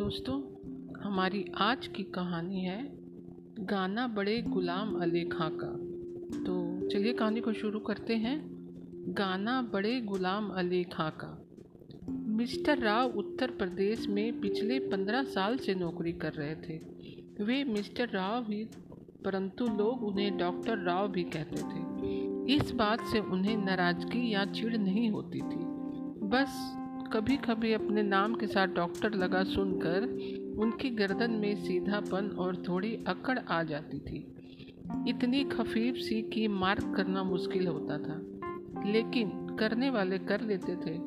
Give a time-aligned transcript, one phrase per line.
[0.00, 0.42] दोस्तों,
[1.00, 2.88] हमारी आज की कहानी है
[3.60, 5.66] गाना बड़े गुलाम अली खां का।
[6.44, 8.42] तो चलिए कहानी को शुरू करते हैं।
[9.08, 11.48] गाना बड़े गुलाम अली खां का।
[12.10, 16.78] मिस्टर राव उत्तर प्रदेश में पिछले पंद्रह साल से नौकरी कर रहे थे।
[17.44, 18.64] वे मिस्टर राव ही,
[19.24, 22.02] परंतु लोग उन्हें डॉक्टर राव भी कहते थे।
[22.54, 25.64] इस बात से उन्हें नाराज़गी या चिढ़ नहीं होती थी।
[26.28, 26.79] बस
[27.12, 30.02] कभी कभी अपने नाम के साथ डॉक्टर लगा सुनकर
[30.58, 34.34] उनकी गर्दन में सीधापन और थोड़ी अकड़ आ जाती थी।
[35.08, 38.22] इतनी खफीफ सी कि मार्क करना मुश्किल होता था।
[38.90, 40.98] लेकिन करने वाले कर लेते थे।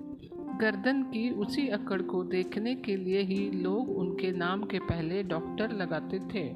[0.60, 5.72] गर्दन की उसी अकड़ को देखने के लिए ही लोग उनके नाम के पहले डॉक्टर
[5.72, 6.54] लगाते थे।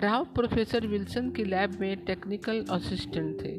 [0.00, 3.50] राव प्रोफेसर विल्सन की लैब में टेक्निकल असिस्टेंट थे।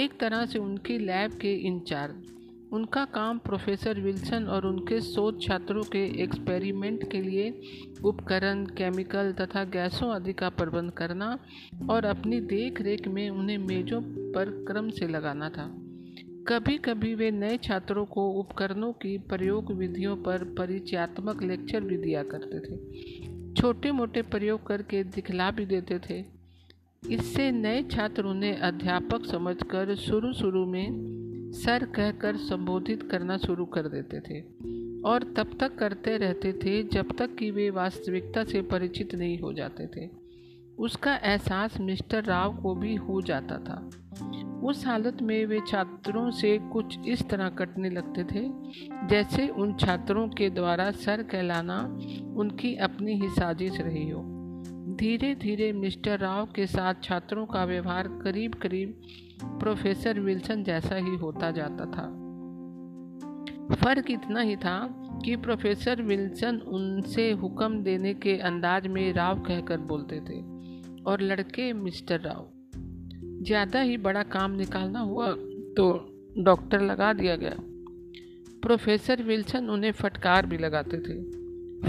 [0.00, 2.39] एक तरह से उनकी लैब के इंचार्ज।
[2.72, 7.60] उनका काम प्रोफेसर विल्सन और उनके शोध छात्रों के एक्सपेरिमेंट के लिए
[8.04, 11.38] उपकरण, केमिकल तथा गैसों आदि का प्रबंध करना
[11.90, 15.76] और अपनी देख रेख में उन्हें मेजों पर क्रम से लगाना था।
[16.48, 22.22] कभी कभी वे नए छात्रों को उपकरणों की प्रयोग विधियों पर परिचयात्मक लेक्चर भी दिया
[22.22, 26.24] करते थे। छोटे मोटे प्रयोग करके दिखला भी देते थे।
[27.10, 31.19] इससे नए छात्र उन्हें अध्यापक समझकर शुरू शुरू में
[31.52, 34.40] सर कहकर संबोधित करना शुरू कर देते थे
[35.02, 39.52] और तब तक करते रहते थे जब तक कि वे वास्तविकता से परिचित नहीं हो
[39.52, 40.08] जाते थे।
[40.78, 43.90] उसका एहसास मिस्टर राव को भी हो जाता था।
[44.64, 48.44] उस हालत में वे छात्रों से कुछ इस तरह कटने लगते थे,
[49.08, 51.80] जैसे उन छात्रों के द्वारा सर कहलाना
[52.36, 54.22] उनकी अपनी ही साजिश रही हो।
[54.96, 59.00] धीरे धीरे मिस्टर राव के साथ छात्रों का व्यवहार करीब करीब
[59.42, 62.06] प्रोफेसर विल्सन जैसा ही होता जाता था।
[63.74, 64.78] फ़र्क इतना ही था
[65.24, 70.40] कि प्रोफेसर विल्सन उनसे हुक्म देने के अंदाज में राव कहकर बोलते थे,
[71.02, 72.46] और लड़के, मिस्टर राव,
[73.44, 75.32] ज़्यादा ही बड़ा काम निकालना हुआ
[75.76, 75.92] तो
[76.38, 77.56] डॉक्टर लगा दिया गया।
[78.62, 81.18] प्रोफेसर विल्सन उन्हें फटकार भी लगाते थे।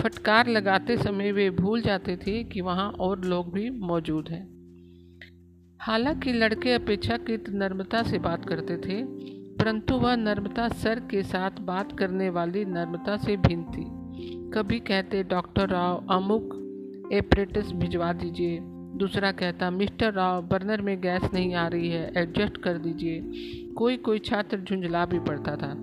[0.01, 4.45] फटकार लगाते समय वे भूल जाते थे कि वहाँ और लोग भी मौजूद हैं।
[5.81, 9.03] हालाँकि लड़के अपेक्षाकृत नर्मता से बात करते थे,
[9.55, 13.85] परंतु वह नर्मता सर के साथ बात करने वाली नर्मता से भिन्न थी।
[14.51, 18.59] कभी कहते, डॉक्टर राव, अमुक एपरेटस भिजवा दीजिए।
[18.97, 23.21] दूसरा कहता, मिस्टर राव, बर्नर में गैस नहीं आ रही है, एडजस्ट कर दीजिए।
[23.73, 25.73] कोई कोई छात्र झुंझला भी पड़ता था।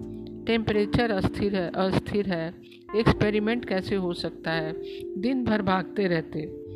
[0.46, 2.54] टेम्परेचर अस्थिर है अस्थिर है।
[2.96, 4.72] एक्सपेरिमेंट कैसे हो सकता है?
[5.20, 6.67] दिन भर भागते रहते।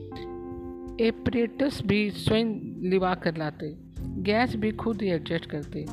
[1.01, 2.47] एपरेटस भी स्वयं
[2.91, 3.73] लिवा कर लाते,
[4.23, 5.85] गैस भी खुद ही एडजस्ट करते।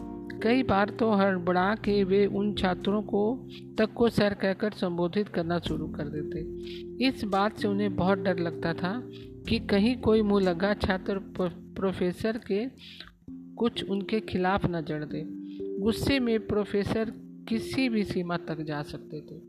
[0.44, 5.60] कई बार तो हड़बड़ा के वे उन छात्रों को, तक को सर कहकर संबोधित करना
[5.60, 9.10] शुरू कर देते। इस बात से उन्हें बहुत डर लगता था
[9.50, 12.66] कि कहीं कोई मुँह लगा छात्र प्रोफेसर के
[13.56, 15.24] कुछ उनके खिलाफ न जड़ दे।
[15.80, 17.14] गुस्से में प्रोफेसर
[17.50, 19.42] किसी भी सीमा तक जा सकते थे।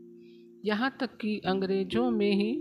[0.65, 2.53] यहाँ तक कि अंग्रेज़ों में ही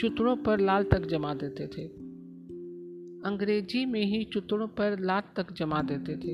[0.00, 2.03] चुतड़ों पर लाल तक जमा देते थे।
[3.24, 6.32] अंग्रेज़ी में ही चुतड़ों पर लात तक जमा देते थे।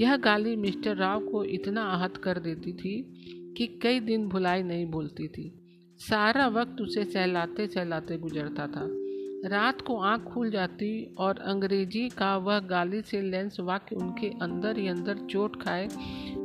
[0.00, 3.12] यह गाली मिस्टर राव को इतना आहत कर देती थी
[3.58, 5.52] कि कई दिन भुलाई नहीं भूलती थी।
[6.00, 8.88] सारा वक्त उसे सहलाते सहलाते गुजरता था।
[9.48, 14.78] रात को आँख खुल जाती और अंग्रेज़ी का वह गाली से लेंस वाक्य उनके अंदर
[14.78, 15.88] ही अंदर चोट खाए,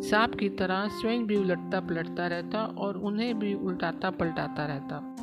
[0.01, 5.15] सांप की तरह स्वयं भी उलटता पलटता रहता और उन्हें भी उल्टाता पलटाता रहता।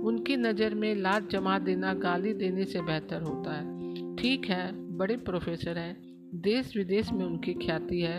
[0.00, 3.77] उनकी नज़र में लात जमा देना गाली देने से बेहतर होता है।
[4.18, 5.96] ठीक है, बड़े प्रोफेसर हैं।
[6.34, 8.18] देश विदेश में उनकी ख्याति है।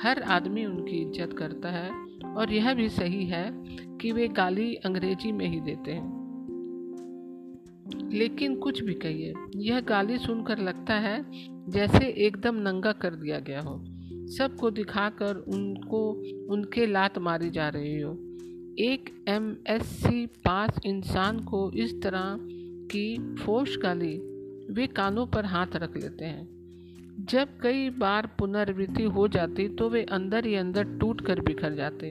[0.00, 1.90] हर आदमी उनकी इज़्ज़त करता है
[2.34, 3.50] और यह भी सही है
[3.98, 6.18] कि वे गाली अंग्रेज़ी में ही देते हैं।
[8.12, 11.24] लेकिन कुछ भी कहिए, यह गाली सुनकर लगता है
[11.70, 13.84] जैसे एकदम नंगा कर दिया गया हो।
[14.28, 16.10] सबको दिखाकर उनको,
[16.52, 18.12] उनके लात मारी जा रही हो।
[18.78, 22.38] एक एम एस सी पास इंसान को इस तरह
[22.90, 24.27] की फोश गाली
[24.70, 30.02] वे कानों पर हाथ रख लेते हैं। जब कई बार पुनर्वृत्ति हो जाती तो वे
[30.12, 32.10] अंदर ही अंदर टूट कर बिखर जाते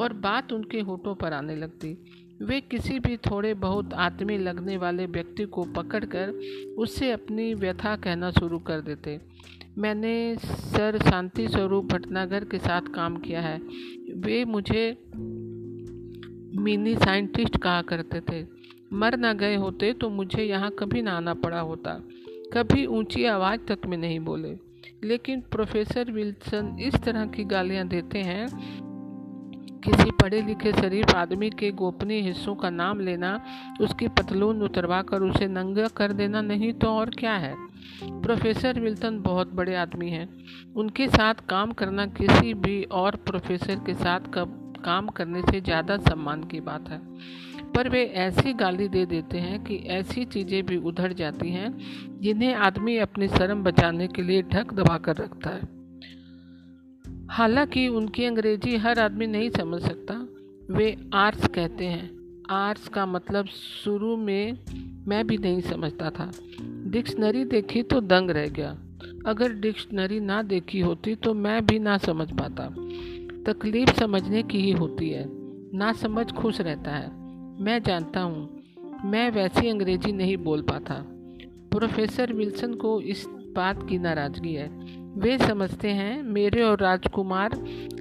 [0.00, 1.96] और बात उनके होठों पर आने लगती।
[2.42, 6.30] वे किसी भी थोड़े बहुत आत्मी लगने वाले व्यक्ति को पकड़कर
[6.78, 9.20] उससे अपनी व्यथा कहना शुरू कर देते।
[9.78, 13.58] मैंने सर शांति स्वरूप भटनागर के साथ काम किया है।
[14.16, 14.88] वे मुझे
[16.62, 18.42] मिनी साइंटिस्ट कहा करते थे।
[18.92, 21.92] मर ना गए होते तो मुझे यहाँ कभी ना आना पड़ा होता।
[22.52, 24.56] कभी ऊँची आवाज़ तक में नहीं बोले।
[25.04, 28.48] लेकिन प्रोफेसर विल्सन इस तरह की गालियाँ देते हैं।
[29.80, 33.40] किसी पढ़े लिखे शरीफ आदमी के गोपनीय हिस्सों का नाम लेना,
[33.80, 37.54] उसकी पतलून उतरवा कर उसे नंगा कर देना नहीं तो और क्या है?
[38.22, 40.28] प्रोफेसर विल्टन बहुत बड़े आदमी हैं।
[40.74, 44.32] उनके साथ काम करना किसी भी और प्रोफेसर के साथ
[44.84, 47.00] काम करने से ज़्यादा सम्मान की बात है।
[47.76, 51.78] पर वे ऐसी गाली दे देते हैं कि ऐसी चीज़ें भी उधर जाती हैं,
[52.20, 55.82] जिन्हें आदमी अपनी शर्म बचाने के लिए ढक दबा कर रखता है।
[57.30, 60.28] हालाँकि उनकी अंग्रेज़ी हर आदमी नहीं समझ सकता।
[60.74, 64.58] वे आर्ट्स कहते हैं। आर्ट्स का मतलब शुरू में
[65.06, 66.32] मैं भी नहीं समझता था।
[66.62, 68.78] डिक्शनरी देखी तो दंग रह गया।
[69.26, 72.68] अगर डिक्शनरी ना देखी होती तो मैं भी ना समझ पाता।
[73.52, 75.24] तकलीफ़ समझने की ही होती है।
[75.74, 77.21] ना समझ खुश रहता है।
[77.60, 78.62] मैं जानता हूँ।
[79.04, 80.94] मैं वैसी अंग्रेज़ी नहीं बोल पाता।
[81.70, 84.68] प्रोफेसर विल्सन को इस बात की नाराज़गी है।
[85.18, 87.50] वे समझते हैं, मेरे और राजकुमार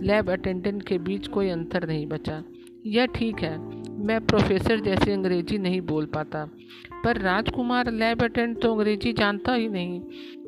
[0.02, 2.44] लैब अटेंडेंट के बीच कोई अंतर नहीं बचा।
[2.86, 3.58] यह ठीक है,
[4.06, 6.50] मैं प्रोफेसर जैसे अंग्रेज़ी नहीं बोल पाता।
[7.04, 10.02] पर राजकुमार लैब अटेंडेंट तो अंग्रेज़ी जानता ही नहीं।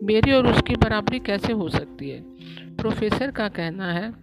[0.03, 2.21] मेरी और उसकी बराबरी कैसे हो सकती है?
[2.77, 4.13] प्रोफेसर का कहना है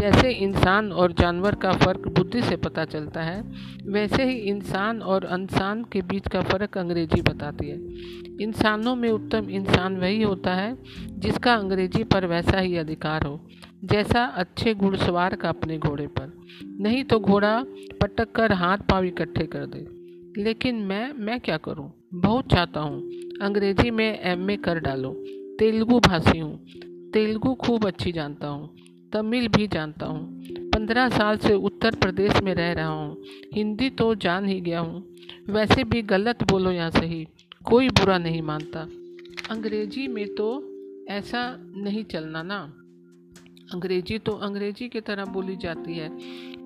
[0.00, 3.42] जैसे इंसान और जानवर का फ़र्क बुद्धि से पता चलता है,
[3.86, 7.78] वैसे ही इंसान और इंसान के बीच का फ़र्क अंग्रेज़ी बताती है।
[8.42, 10.78] इंसानों में उत्तम इंसान वही होता है,
[11.18, 13.40] जिसका अंग्रेज़ी पर वैसा ही अधिकार हो,
[13.84, 16.32] जैसा अच्छे घुड़सवार का अपने घोड़े पर।
[16.80, 17.64] नहीं तो घोड़ा
[18.02, 20.00] पटक कर हाथ पाँव इकट्ठे कर दे।
[20.42, 21.92] लेकिन मैं मैं क्या करूँ?
[22.14, 23.02] बहुत चाहता हूँ।
[23.42, 25.24] अंग्रेज़ी में एमए कर डालो।
[25.58, 26.66] तेलुगु भाषी हूँ।
[27.10, 28.70] तेलुगु खूब अच्छी जानता हूँ।
[29.12, 33.16] तमिल भी जानता हूँ। पंद्रह साल से उत्तर प्रदेश में रह रहा हूँ।
[33.54, 35.04] हिंदी तो जान ही गया हूँ।
[35.50, 37.26] वैसे भी गलत बोलो या सही,
[37.64, 38.80] कोई बुरा नहीं मानता।
[39.50, 40.76] अंग्रेज़ी में तो
[41.08, 42.72] ऐसा नहीं चलना ना।
[43.72, 46.18] अंग्रेज़ी तो अंग्रेज़ी की तरह बोली जाती है।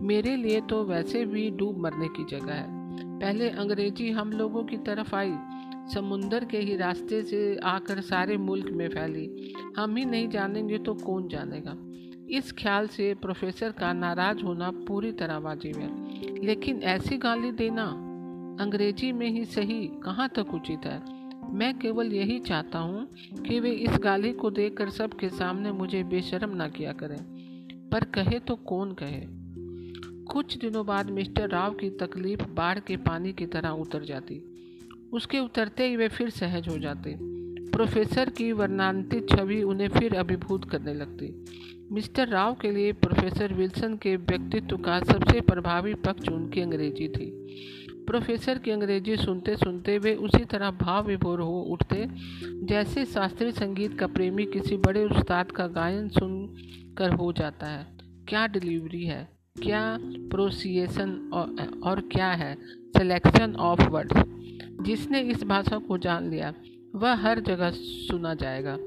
[0.03, 2.67] मेरे लिए तो वैसे भी डूब मरने की जगह है।
[3.19, 5.35] पहले अंग्रेज़ी हम लोगों की तरफ़ आई।
[5.95, 10.95] समुंदर के ही रास्ते से आकर सारे मुल्क में फैली। हम ही नहीं जानेंगे तो
[10.95, 11.77] कौन जानेगा?
[12.35, 15.89] इस ख्याल से प्रोफेसर का नाराज़ होना पूरी तरह वाजिब है।
[16.45, 17.85] लेकिन ऐसी गाली देना
[18.61, 21.03] अंग्रेज़ी में ही सही कहाँ तक उचित है?
[21.55, 23.09] मैं केवल यही चाहता हूँ
[23.49, 27.19] कि वे इस गाली को देखकर सबके सामने मुझे बेशरम ना किया करें।
[27.93, 29.27] पर कहे तो कौन कहे?
[30.25, 34.43] कुछ दिनों बाद मिस्टर राव की तकलीफ़ बाढ़ के पानी की तरह उतर जाती।
[35.13, 37.17] उसके उतरते ही वे फिर सहज हो जाते।
[37.71, 41.45] प्रोफेसर की वर्णांतित छवि उन्हें फिर अभिभूत करने लगती।
[41.95, 47.31] मिस्टर राव के लिए प्रोफेसर विल्सन के व्यक्तित्व का सबसे प्रभावी पक्ष उनकी अंग्रेज़ी थी।
[48.07, 52.09] प्रोफेसर की अंग्रेज़ी सुनते सुनते वे उसी तरह भाव विभोर हो उठते
[52.67, 56.55] जैसे शास्त्रीय संगीत का प्रेमी किसी बड़े उस्ताद का गायन सुन
[56.99, 57.87] कर हो जाता है।
[58.29, 59.29] क्या डिलीवरी है?
[59.63, 62.55] क्या प्रोसिएशन और, और क्या है?
[62.97, 64.23] Selection of words.
[64.87, 66.55] जिसने इस भाषा को जान लिया
[66.95, 68.79] वह हर जगह सुना जाएगा।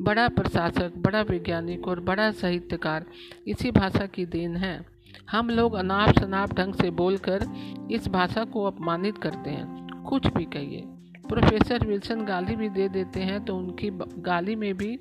[0.00, 3.04] बड़ा प्रशासक, बड़ा वैज्ञानिक और बड़ा साहित्यकार
[3.46, 4.86] इसी भाषा की देन है।
[5.30, 7.46] हम लोग अनाप शनाप ढंग से बोलकर
[7.90, 10.82] इस भाषा को अपमानित करते हैं। कुछ भी कहिए।
[11.28, 14.98] प्रोफेसर विल्सन गाली भी दे देते हैं तो उनकी गाली में भी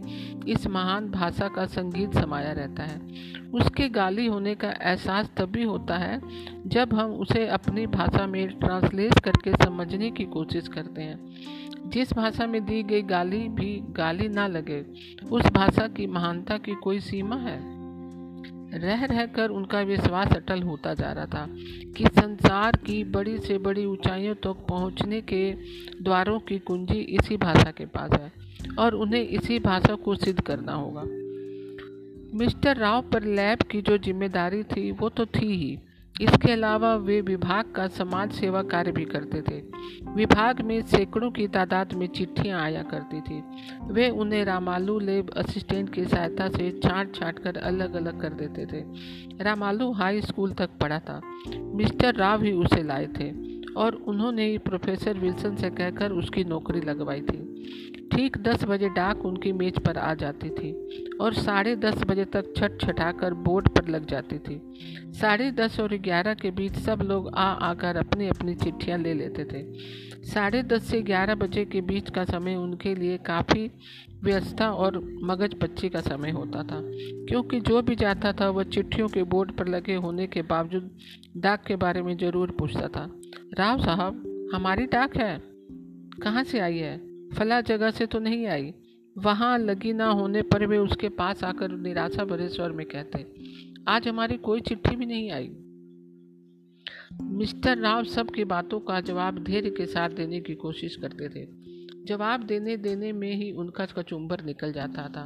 [0.48, 3.01] इस महान भाषा का संगीत समाया रहता है।
[3.53, 6.22] उसके गाली होने का एहसास तभी होता है
[6.65, 12.48] जब हम उसे अपनी भाषा में ट्रांसलेट करके समझने की कोशिश करते हैं। जिस भाषा
[12.48, 14.86] में दी गई गाली भी गाली ना लगे,
[15.32, 17.75] उस भाषा की महानता की कोई सीमा है?
[18.80, 21.48] रह रहकर उनका विश्वास अटल होता जा रहा था
[21.98, 25.54] कि संसार की बड़ी से बड़ी ऊंचाइयों तक तो पहुँचने के
[26.01, 28.32] द्वारों की कुंजी इसी भाषा के पास है
[28.80, 31.04] और उन्हें इसी भाषा को सिद्ध करना होगा।
[32.38, 35.80] मिस्टर राव पर लैब की जो ज़िम्मेदारी थी, वो तो थी ही।
[36.22, 39.62] इसके अलावा वे विभाग का समाज सेवा कार्य भी करते थे।
[40.15, 43.43] विभाग में सैकड़ों की तादाद में चिट्ठियाँ आया करती थी।
[43.91, 48.65] वे उन्हें रामालू लेब असिस्टेंट की सहायता से छांट छांट कर अलग अलग कर देते
[48.65, 48.84] थे।
[49.43, 51.22] रामालू हाई स्कूल तक पढ़ा था।
[51.57, 57.22] मिस्टर राव ही उसे लाए थे। और उन्होंने प्रोफेसर विल्सन से कहकर उसकी नौकरी लगवाई
[57.22, 57.41] थी।
[58.12, 60.72] ठीक दस बजे डाक उनकी मेज पर आ जाती थी
[61.22, 64.62] और साढ़े दस बजे तक छट छटाकर बोर्ड पर लग जाती थी।
[65.12, 69.46] साढ़े दस और ग्यारह के बीच सब लोग आ आकर अपनी अपनी चिट्ठियाँ ले लेते
[69.46, 69.63] थे।
[70.25, 73.70] साढ़े दस से ग्यारह बजे के बीच का समय उनके लिए काफ़ी
[74.25, 76.79] व्यवस्था और मगज बच्ची का समय होता था,
[77.27, 80.89] क्योंकि जो भी जाता था, वह चिट्ठियों के बोर्ड पर लगे होने के बावजूद
[81.38, 83.10] डाक के बारे में ज़रूर पूछता था।
[83.60, 85.38] राव साहब, हमारी डाक है।
[86.24, 86.98] कहाँ से आई है?
[87.29, 88.74] फला जगह से तो नहीं आई।
[89.15, 93.25] वहाँ लगी ना होने पर वे उसके पास आकर निराशा भरे स्वर में कहते,
[93.88, 95.50] आज हमारी कोई चिट्ठी भी नहीं आई।
[97.24, 101.44] मिस्टर राव सबकी बातों का जवाब धैर्य के साथ देने की कोशिश करते थे।
[102.05, 105.25] जवाब देने देने में ही उनका कचुम्बर निकल जाता था।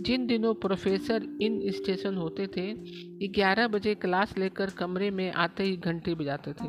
[0.00, 2.72] जिन दिनों प्रोफेसर इन स्टेशन होते थे,
[3.28, 6.68] ग्यारह बजे क्लास लेकर कमरे में आते ही घंटी बजाते थे।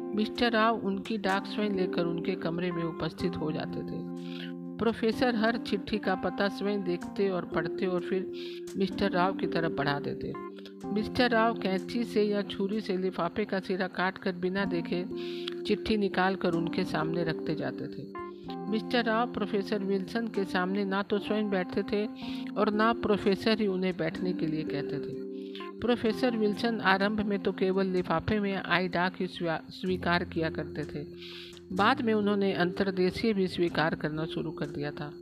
[0.00, 4.14] मिस्टर राव उनकी डाक स्वयं लेकर उनके कमरे में उपस्थित हो जाते थे।
[4.78, 8.32] प्रोफेसर हर चिट्ठी का पता स्वयं देखते और पढ़ते और फिर
[8.76, 10.32] मिस्टर राव की तरफ़ बढ़ा देते।
[10.88, 15.04] मिस्टर राव कैंची से या छुरी से लिफाफे का सिरा काट कर बिना देखे
[15.62, 18.23] चिट्ठी निकाल कर उनके सामने रखते जाते थे।
[18.70, 22.06] मिस्टर राव प्रोफेसर विल्सन के सामने ना तो स्वयं बैठते थे
[22.52, 25.22] और ना प्रोफेसर ही उन्हें बैठने के लिए कहते थे।
[25.80, 31.04] प्रोफेसर विल्सन आरंभ में तो केवल लिफाफे में आई डाक ही स्वीकार किया करते थे।
[31.72, 35.12] बाद में उन्होंने अंतर्देशीय भी स्वीकार करना शुरू कर दिया था।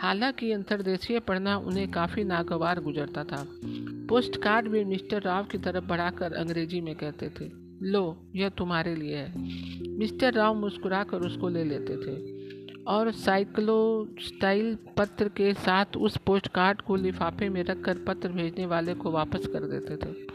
[0.00, 3.46] हालाँकि अंतर्देशीय पढ़ना उन्हें काफ़ी नागवार गुजरता था।
[4.08, 7.50] पोस्ट कार्ड भी मिस्टर राव की तरफ़ बढ़ाकर अंग्रेज़ी में कहते थे,
[7.82, 9.38] लो, यह तुम्हारे लिए है।
[9.98, 12.35] मिस्टर राव मुस्कुराकर उसको ले लेते थे।
[12.88, 18.66] और साइक्लो स्टाइल पत्र के साथ उस पोस्ट कार्ड को लिफाफे में रखकर पत्र भेजने
[18.66, 20.26] वाले को वापस कर देते थे।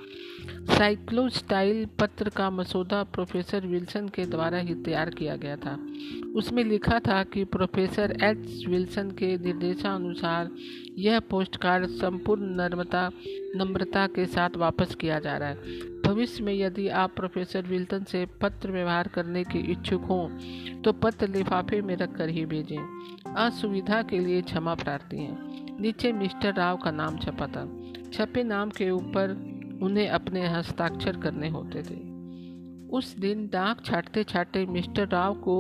[0.77, 5.77] साइक्लो स्टाइल पत्र का मसौदा प्रोफेसर विल्सन के द्वारा ही तैयार किया गया था।
[6.36, 10.50] उसमें लिखा था कि प्रोफेसर एच विल्सन के निर्देशानुसार
[10.98, 13.12] यह पोस्ट कार्ड संपूर्ण नर्मता,
[13.55, 18.25] नम्रता के साथ वापस किया जा रहा है। भविष्य में यदि आप प्रोफेसर विल्सन से
[18.41, 20.27] पत्र व्यवहार करने के इच्छुक हों
[20.81, 26.12] तो पत्र लिफाफे में रख कर ही भेजें। असुविधा के लिए क्षमा प्रार्थी हैं। नीचे
[26.12, 27.65] मिस्टर राव का नाम छपा था।
[28.13, 29.36] छपे नाम के ऊपर
[29.84, 32.00] उन्हें अपने हस्ताक्षर करने होते थे।
[32.89, 35.55] उस दिन डाक छाटते छाटते मिस्टर राव को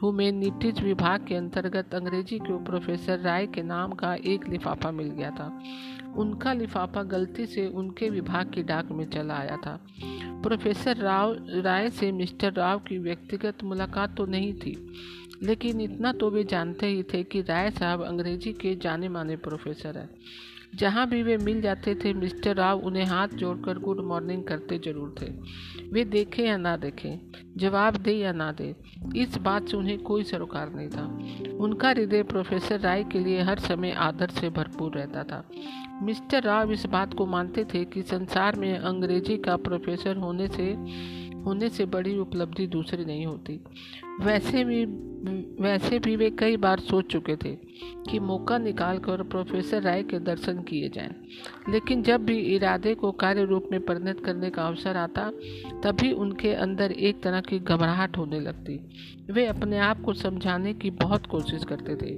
[0.00, 5.30] ह्यूमेनिटीज विभाग के अंतर्गत अंग्रेज़ी के प्रोफेसर राय के नाम का एक लिफाफा मिल गया
[5.30, 5.46] था।
[6.16, 9.78] उनका लिफाफा गलती से उनके विभाग की डाक में चला आया था।
[10.42, 14.76] प्रोफेसर राव, राय से मिस्टर राव की व्यक्तिगत मुलाकात तो नहीं थी,
[15.42, 19.98] लेकिन इतना तो वे जानते ही थे कि राय साहब अंग्रेज़ी के जाने माने प्रोफेसर
[19.98, 20.08] हैं।
[20.74, 25.14] जहाँ भी वे मिल जाते थे, मिस्टर राव उन्हें हाथ जोड़कर गुड मॉर्निंग करते ज़रूर
[25.20, 25.26] थे।
[25.92, 27.18] वे देखें या ना देखें,
[27.56, 28.74] जवाब दे या ना दे,
[29.16, 31.04] इस बात से उन्हें कोई सरोकार नहीं था।
[31.56, 35.44] उनका हृदय प्रोफेसर राय के लिए हर समय आदर से भरपूर रहता था।
[36.02, 40.64] मिस्टर राव इस बात को मानते थे कि संसार में अंग्रेज़ी का प्रोफेसर होने से
[41.42, 43.60] होने से बड़ी उपलब्धि दूसरी नहीं होती।
[44.20, 44.84] वैसे भी
[45.62, 47.54] वैसे भी वे कई बार सोच चुके थे
[48.10, 51.14] कि मौका निकालकर प्रोफेसर राय के दर्शन किए जाएँ।
[51.68, 55.30] लेकिन जब भी इरादे को कार्य रूप में परिणत करने का अवसर आता,
[55.84, 58.88] तभी उनके अंदर एक तरह की घबराहट होने लगती।
[59.32, 62.10] वे अपने आप को समझाने की बहुत कोशिश करते थे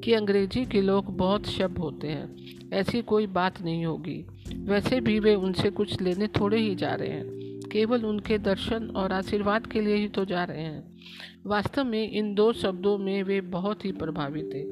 [0.00, 4.24] कि अंग्रेज़ी के लोग बहुत शब्द होते हैं। ऐसी कोई बात नहीं होगी।
[4.54, 7.38] वैसे भी वे उनसे कुछ लेने थोड़े ही जा रहे हैं।
[7.72, 11.00] केवल उनके दर्शन और आशीर्वाद के लिए ही तो जा रहे हैं।
[11.46, 14.62] वास्तव में इन दो शब्दों में वे बहुत ही प्रभावित थे।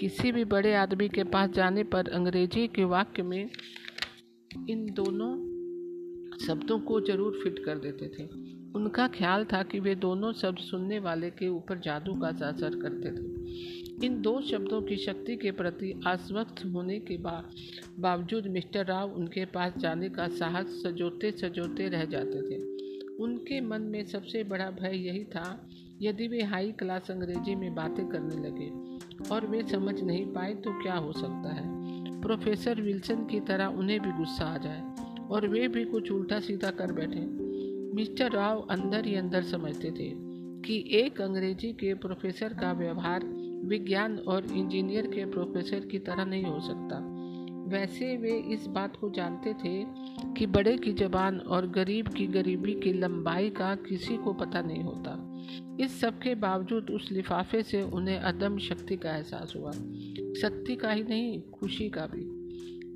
[0.00, 3.50] किसी भी बड़े आदमी के पास जाने पर अंग्रेज़ी के वाक्य में
[4.68, 5.50] इन दोनों
[6.46, 8.24] शब्दों को ज़रूर फिट कर देते थे।
[8.74, 13.10] उनका ख्याल था कि वे दोनों शब्द सुनने वाले के ऊपर जादू का असर करते
[13.10, 13.39] थे।
[14.04, 19.72] इन दो शब्दों की शक्ति के प्रति आश्वस्त होने के बावजूद मिस्टर राव उनके पास
[19.78, 22.58] जाने का साहस सजोते सजोते रह जाते थे।
[23.14, 25.44] उनके मन में सबसे बड़ा भय यही था,
[26.02, 28.68] यदि वे हाई क्लास अंग्रेज़ी में बातें करने लगे
[29.28, 31.64] और वे समझ नहीं पाए तो क्या हो सकता है?
[32.20, 36.70] प्रोफेसर विल्सन की तरह उन्हें भी गुस्सा आ जाए और वे भी कुछ उल्टा सीधा
[36.70, 37.26] कर बैठे।
[37.96, 40.10] मिस्टर राव अंदर ही अंदर समझते थे
[40.62, 43.24] कि एक अंग्रेज़ी के प्रोफेसर का व्यवहार
[43.64, 47.16] विज्ञान और इंजीनियर के प्रोफेसर की तरह नहीं हो सकता।
[47.68, 49.84] वैसे वे इस बात को जानते थे
[50.38, 54.82] कि बड़े की जबान और गरीब की गरीबी की लंबाई का किसी को पता नहीं
[54.82, 55.26] होता।
[55.80, 59.72] इस सब के बावजूद उस लिफाफे से उन्हें अदम शक्ति का एहसास हुआ।
[60.40, 62.40] शक्ति का ही नहीं, खुशी का भी।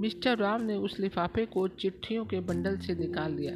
[0.01, 3.55] मिस्टर राम ने उस लिफाफे को चिट्ठियों के बंडल से निकाल लिया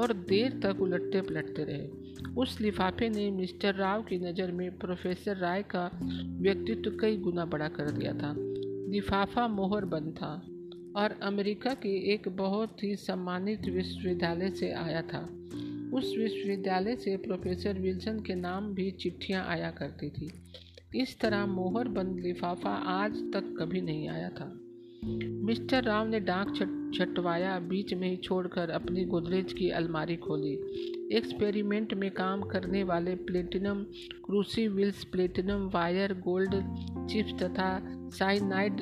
[0.00, 2.01] और देर तक उलटते पलटते रहे।
[2.38, 5.90] उस लिफाफे ने मिस्टर राव की नज़र में प्रोफेसर राय का
[6.40, 8.34] व्यक्तित्व कई गुना बड़ा कर दिया था।
[8.92, 10.32] लिफाफा मोहर बंद था
[10.96, 15.20] और अमेरिका के एक बहुत ही सम्मानित विश्वविद्यालय से आया था।
[15.94, 20.30] उस विश्वविद्यालय से प्रोफेसर विल्सन के नाम भी चिट्ठियाँ आया करती थी।
[20.94, 24.58] इस तरह मोहर बंद लिफाफा आज तक कभी नहीं आया था।
[25.04, 26.54] मिस्टर राव ने डाक
[26.94, 30.56] छटवाया, बीच में ही छोड़कर अपनी गोदरेज की अलमारी खोली।
[31.12, 33.82] एक्सपेरिमेंट में काम करने वाले platinum,
[34.24, 36.54] crucibles, platinum, wire, gold
[37.08, 37.68] chips तथा
[38.10, 38.80] साइनाइड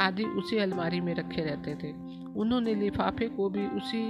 [0.00, 1.92] आदि उसी अलमारी में रखे रहते थे।
[2.40, 4.02] उन्होंने लिफाफे को भी उसी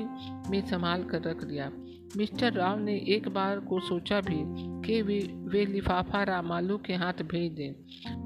[0.51, 1.71] में संभाल कर रख दिया।
[2.17, 4.43] मिस्टर राव ने एक बार को सोचा भी
[4.87, 7.73] कि वे वे लिफाफा रामालू के हाथ भेज दें,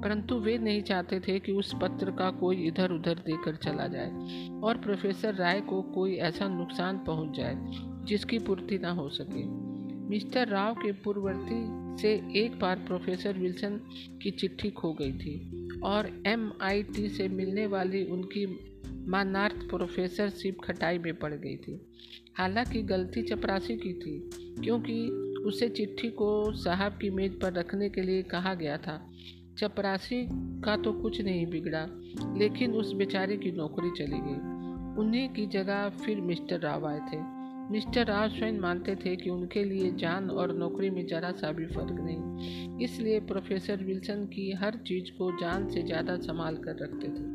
[0.00, 4.11] परंतु वे नहीं चाहते थे कि उस पत्र का कोई इधर उधर देकर चला जाए,
[4.62, 7.55] और प्रोफेसर राय को कोई ऐसा नुकसान पहुँच जाए।
[8.04, 9.73] जिसकी पूर्ति न हो सके।
[10.09, 13.80] मिस्टर राव के पूर्ववर्ती से एक बार प्रोफेसर विल्सन
[14.23, 18.73] की चिट्ठी खो गई थी और एमआईटी से मिलने वाली उनकी
[19.09, 21.92] मानार्थ प्रोफेसर प्रोफेसरशिप खटाई में पड़ गई थी।
[22.35, 24.30] हालाँकि गलती चपरासी की थी,
[24.64, 25.09] क्योंकि
[25.47, 29.11] उसे चिट्ठी को साहब की मेज पर रखने के लिए कहा गया था।
[29.59, 30.26] चपरासी
[30.61, 31.87] का तो कुछ नहीं बिगड़ा,
[32.38, 34.52] लेकिन उस बेचारे की नौकरी चली गई।
[35.02, 37.41] उन्हीं की जगह फिर मिस्टर राव आए थे।
[37.73, 41.67] मिस्टर राव स्वयं मानते थे कि उनके लिए जान और नौकरी में जरा सा भी
[41.67, 47.09] फ़र्क नहीं। इसलिए प्रोफेसर विल्सन की हर चीज़ को जान से ज़्यादा संभाल कर रखते
[47.09, 47.31] थे।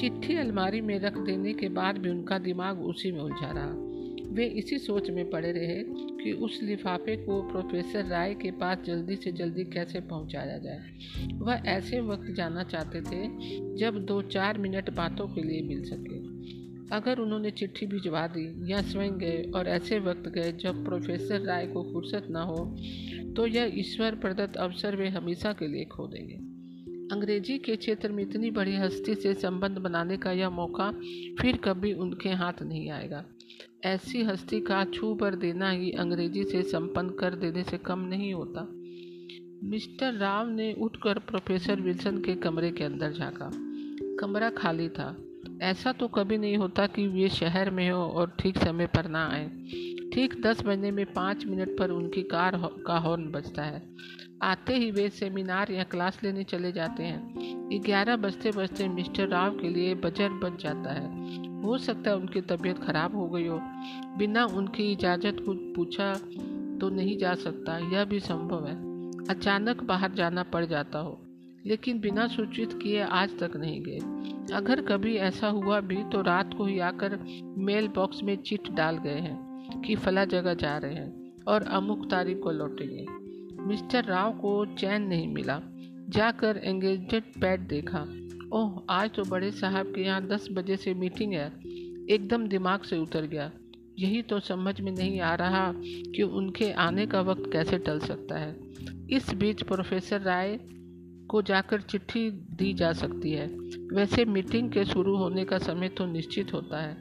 [0.00, 3.88] चिट्ठी अलमारी में रख देने के बाद भी उनका दिमाग उसी में उलझा रहा।
[4.34, 5.82] वे इसी सोच में पड़े रहे
[6.24, 10.80] कि उस लिफाफे को प्रोफेसर राय के पास जल्दी से जल्दी कैसे पहुँचाया जाए।
[11.32, 13.28] वह ऐसे वक्त जाना चाहते थे
[13.76, 16.21] जब दो चार मिनट बातों के लिए मिल सके।
[16.92, 21.66] अगर उन्होंने चिट्ठी भिजवा दी या स्वयं गए और ऐसे वक्त गए जब प्रोफेसर राय
[21.66, 22.64] को फुर्सत ना हो
[23.36, 26.34] तो यह ईश्वर प्रदत्त अवसर वे हमेशा के लिए खो देंगे।
[27.14, 30.90] अंग्रेज़ी के क्षेत्र में इतनी बड़ी हस्ती से संबंध बनाने का यह मौका
[31.40, 33.24] फिर कभी उनके हाथ नहीं आएगा।
[33.84, 38.32] ऐसी हस्ती का छू पर देना ही अंग्रेज़ी से संपन्न कर देने से कम नहीं
[38.34, 38.68] होता।
[39.68, 43.50] मिस्टर राव ने उठकर प्रोफेसर विल्सन के कमरे के अंदर झाँका।
[44.20, 45.16] कमरा खाली था।
[45.62, 49.26] ऐसा तो कभी नहीं होता कि वे शहर में हो और ठीक समय पर ना
[49.28, 49.46] आए।
[50.14, 53.82] ठीक दस बजने में पाँच मिनट पर उनकी कार का हॉर्न बजता है।
[54.42, 59.58] आते ही वे सेमिनार या क्लास लेने चले जाते हैं। ग्यारह बजते बजते मिस्टर राव
[59.58, 63.58] के लिए बजर बज जाता है। हो सकता है उनकी तबीयत खराब हो गई हो।
[64.18, 66.14] बिना उनकी इजाज़त को पूछा
[66.80, 68.76] तो नहीं जा सकता। यह भी संभव है।
[69.26, 71.20] अचानक बाहर जाना पड़ जाता हो।
[71.66, 73.98] लेकिन बिना सूचित किए आज तक नहीं गए।
[74.54, 77.18] अगर कभी ऐसा हुआ भी तो रात को ही आकर
[77.58, 82.10] मेल बॉक्स में चिट डाल गए हैं कि फला जगह जा रहे हैं और अमुक
[82.10, 83.06] तारीख को लौटेंगे।
[83.62, 85.60] मिस्टर राव को चैन नहीं मिला।
[86.08, 88.06] जाकर एंगेजमेंट पैड देखा।
[88.52, 91.52] ओह, आज तो बड़े साहब के यहाँ दस बजे से मीटिंग है।
[92.10, 93.50] एकदम दिमाग से उतर गया।
[93.98, 95.72] यही तो समझ में नहीं आ रहा
[96.14, 98.56] कि उनके आने का वक्त कैसे टल सकता है।
[99.10, 100.60] इस बीच प्रोफेसर राय
[101.32, 103.46] को जाकर चिट्ठी दी जा सकती है।
[103.92, 106.96] वैसे मीटिंग के शुरू होने का समय तो निश्चित होता है।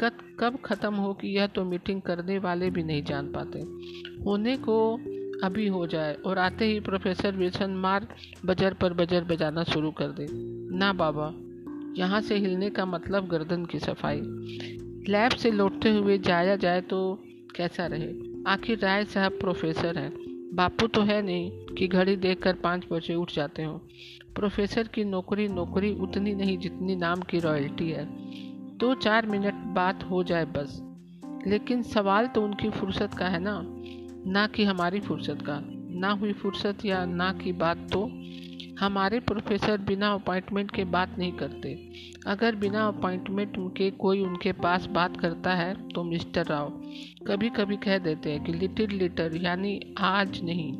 [0.00, 3.60] कब कब ख़त्म हो कि यह तो मीटिंग करने वाले भी नहीं जान पाते।
[4.24, 4.76] होने को
[5.44, 8.06] अभी हो जाए और आते ही प्रोफेसर विल्सन मार
[8.44, 10.26] बजर पर बजर बजाना शुरू कर दे।
[10.76, 11.32] ना बाबा,
[11.98, 14.20] यहाँ से हिलने का मतलब गर्दन की सफ़ाई।
[15.08, 17.00] लैब से लौटते हुए जाया जाए तो
[17.56, 18.12] कैसा रहे?
[18.46, 20.25] आखिर राय साहब प्रोफेसर हैं।
[20.56, 23.72] बापू तो है नहीं कि घड़ी देख कर पाँच बजे उठ जाते हो।
[24.34, 28.06] प्रोफेसर की नौकरी नौकरी उतनी नहीं जितनी नाम की रॉयल्टी है।
[28.78, 30.82] दो चार मिनट बात हो जाए बस।
[31.46, 33.62] लेकिन सवाल तो उनकी फुर्सत का है ना।
[34.30, 35.60] ना कि हमारी फुर्सत का।
[36.00, 38.10] ना हुई फुर्सत या ना की बात तो
[38.80, 41.72] हमारे प्रोफेसर बिना अपॉइंटमेंट के बात नहीं करते।
[42.26, 46.70] अगर बिना अपॉइंटमेंट के कोई उनके पास बात करता है तो मिस्टर राव
[47.26, 50.72] कभी कभी कह देते हैं कि लिटिल लिटर, यानी आज नहीं।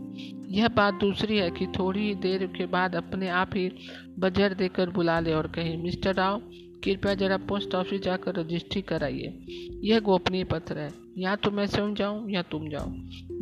[0.49, 3.71] यह बात दूसरी है कि थोड़ी ही देर के बाद अपने आप ही
[4.19, 6.43] बजर देकर बुला ले और कहें, मिस्टर राव
[6.85, 9.47] कृपया जरा पोस्ट ऑफ़िस जाकर रजिस्ट्री कराइए।
[9.85, 12.87] यह गोपनीय पत्र है। या तो मैं स्वयं जाऊँ या तुम जाओ।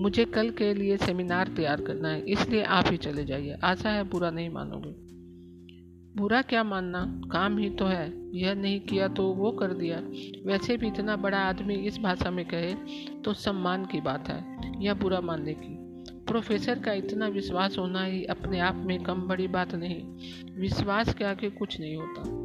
[0.03, 4.03] मुझे कल के लिए सेमिनार तैयार करना है, इसलिए आप ही चले जाइए। आशा है
[4.05, 5.05] बुरा नहीं मानोगे।
[6.17, 7.21] बुरा क्या मानना?
[7.33, 9.97] काम ही तो है। यह नहीं किया तो वो कर दिया।
[10.47, 12.75] वैसे भी इतना बड़ा आदमी इस भाषा में कहे
[13.25, 14.45] तो सम्मान की बात है
[14.85, 15.85] या बुरा मानने की।
[16.25, 20.03] प्रोफेसर का इतना विश्वास होना ही अपने आप में कम बड़ी बात नहीं।
[20.61, 22.44] विश्वास के आगे कुछ नहीं होता।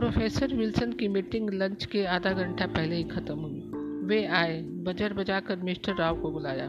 [0.00, 3.60] प्रोफेसर विल्सन की मीटिंग लंच के आधा घंटा पहले ही ख़त्म हुई।
[4.06, 6.68] वे आए, बजर बजाकर मिस्टर राव को बुलाया।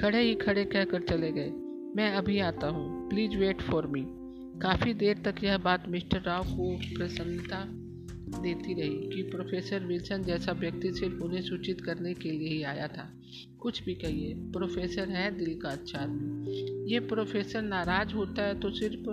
[0.00, 1.50] खड़े ही खड़े कहकर चले गए,
[1.96, 4.04] मैं अभी आता हूँ, प्लीज़ वेट फॉर मी।
[4.60, 7.64] काफ़ी देर तक यह बात मिस्टर राव को प्रसन्नता
[8.42, 12.88] देती रही कि प्रोफेसर विल्सन जैसा व्यक्ति सिर्फ़ उन्हें सूचित करने के लिए ही आया
[12.88, 13.10] था।
[13.60, 18.70] कुछ भी कहिए, प्रोफेसर है दिल का अच्छा आदमी। ये प्रोफेसर नाराज़ होता है तो
[18.70, 19.08] सिर्फ़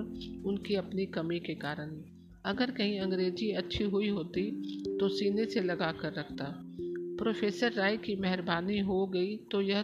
[0.47, 1.89] उनकी अपनी कमी के कारण
[2.47, 4.51] अगर कहीं अंग्रेज़ी अच्छी हुई होती
[4.97, 6.63] तो सीने से लगा कर रखता।
[7.19, 9.83] प्रोफेसर राय की मेहरबानी हो गई तो यह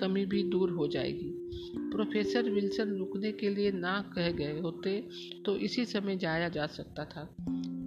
[0.00, 5.08] कमी भी दूर हो जाएगी। प्रोफेसर विल्सन रुकने के लिए ना कह गए होते
[5.44, 7.24] तो इसी समय जाया जा सकता था।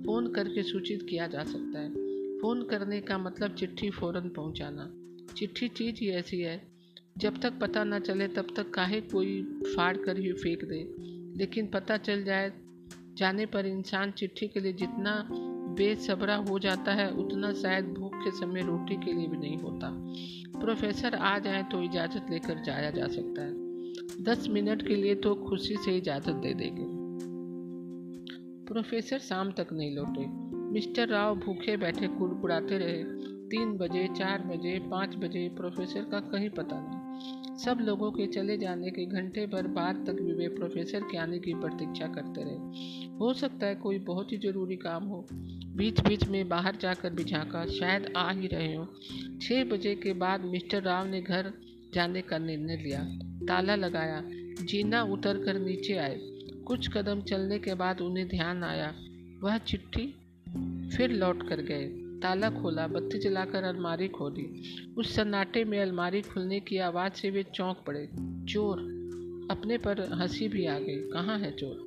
[0.06, 1.90] फ़ोन करके सूचित किया जा सकता है।
[2.40, 4.94] फ़ोन करने का मतलब चिट्ठी फ़ौरन पहुंचाना।
[5.34, 6.62] चिट्ठी चीज़ ही ऐसी है।
[7.18, 9.44] जब तक पता न चले, तब तक काहे कोई
[9.76, 10.96] फाड़ कर ही फेंक दे।
[11.40, 12.54] लेकिन पता चल जाए
[13.18, 15.28] जाने पर इंसान चिट्ठी के लिए जितना
[15.78, 19.90] बेसबरा हो जाता है, उतना शायद भूख के समय रोटी के लिए भी नहीं होता।
[20.60, 23.68] प्रोफेसर आ जाए तो इजाज़त लेकर जाया जा सकता है।
[24.24, 26.98] दस मिनट के लिए तो खुशी से इजाज़त दे देंगे।
[28.66, 30.26] प्रोफेसर शाम तक नहीं लौटे।
[30.58, 33.04] मिस्टर राव भूखे बैठे कुड़कुड़ाते रहे।
[33.48, 38.58] तीन बजे, चार बजे, पाँच बजे, प्रोफेसर का कहीं पता नहीं। सब लोगों के चले
[38.58, 43.07] जाने के घंटे भर बाद तक भी वे प्रोफेसर के आने की प्रतीक्षा करते रहे।
[43.20, 45.28] हो सकता है कोई बहुत ही ज़रूरी काम हो।
[45.76, 48.88] बीच बीच में बाहर जाकर भी झाँका शायद आ ही रहे हो।
[49.42, 51.54] छः बजे के बाद मिस्टर राव ने घर
[51.94, 53.04] जाने का निर्णय लिया।
[53.46, 54.24] ताला लगाया।
[54.66, 56.18] जीना उतर कर नीचे आए।
[56.68, 58.96] कुछ कदम चलने के बाद उन्हें ध्यान आया।
[59.42, 60.08] वह चिट्ठी
[60.98, 61.88] फिर लौट कर गए।
[62.22, 64.64] ताला खोला। बत्ती जलाकर अलमारी खोली।
[64.98, 68.10] उस सन्नाटे में अलमारी खुलने की आवाज़ से वे चौंक पड़े।
[68.54, 68.78] चोर।
[69.52, 71.87] अपने पर हँसी भी आ गई। कहाँ है चोर?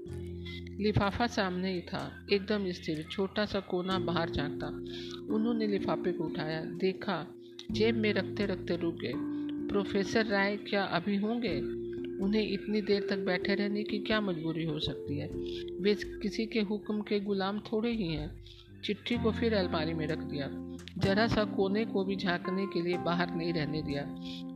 [0.81, 4.67] लिफाफा सामने ही था। एकदम स्थिर, छोटा सा कोना बाहर झाँकता।
[5.35, 7.35] उन्होंने लिफाफे को उठाया। देखा,
[7.71, 9.13] जेब में रखते रखते रुक गए।
[9.69, 11.61] प्रोफेसर राय, क्या अभी होंगे?
[12.25, 15.29] उन्हें इतनी देर तक बैठे रहने की क्या मजबूरी हो सकती है?
[15.81, 18.45] वे किसी के हुक्म के गुलाम थोड़े ही हैं।
[18.85, 22.99] चिट्ठी को फिर अलमारी में रख दिया। जरा सा कोने को भी झांकने के लिए
[22.99, 24.03] बाहर नहीं रहने दिया।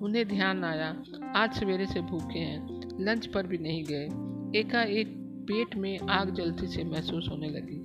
[0.03, 1.03] उन्हें ध्यान आया।
[1.37, 4.05] आज सवेरे से भूखे हैं। लंच पर भी नहीं गए।
[4.61, 7.81] एकाएक पेट में आग जलती से महसूस होने लगी।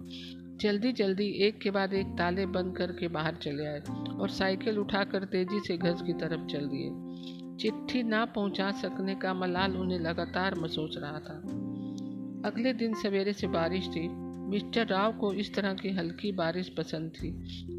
[0.62, 3.80] जल्दी जल्दी एक के बाद एक ताले बंद करके बाहर चले आए
[4.20, 6.90] और साइकिल उठाकर तेज़ी से घर की तरफ़ चल दिए।
[7.58, 11.38] चिट्ठी ना पहुँचा सकने का मलाल उन्हें लगातार महसूस रहा था।
[12.46, 14.08] अगले दिन सवेरे से बारिश थी।
[14.50, 17.32] मिस्टर राव को इस तरह की हल्की बारिश पसंद थी।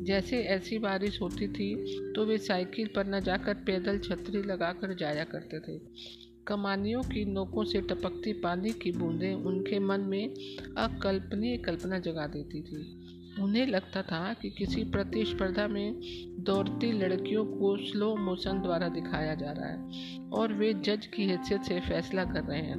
[0.05, 1.75] जैसे ऐसी बारिश होती थी
[2.13, 5.79] तो वे साइकिल पर न जाकर पैदल छतरी लगाकर जाया करते थे।
[6.47, 10.35] कमानियों की नोकों से टपकती पानी की बूंदें उनके मन में
[10.79, 16.01] अकल्पनीय कल्पना जगा देती थी। उन्हें लगता था कि किसी प्रतिस्पर्धा में
[16.41, 21.63] दौड़ती लड़कियों को स्लो मोशन द्वारा दिखाया जा रहा है और वे जज की हैसियत
[21.63, 22.79] से फैसला कर रहे हैं,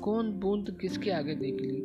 [0.00, 1.76] कौन बूंद किसके आगे निकली।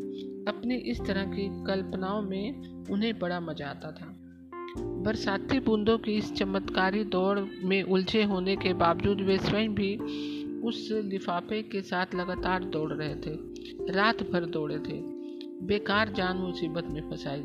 [0.48, 4.14] अपनी इस तरह की कल्पनाओं में उन्हें बड़ा मज़ा आता था।
[4.78, 9.94] बरसाती बूंदों की इस चमत्कारी दौड़ में उलझे होने के बावजूद वे स्वयं भी
[10.64, 13.36] उस लिफाफे के साथ लगातार दौड़ रहे थे।
[13.94, 15.18] रात भर दौड़े थे।
[15.66, 17.40] बेकार जान मुसीबत में फंसाई।